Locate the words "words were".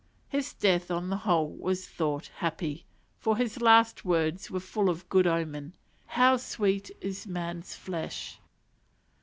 4.03-4.59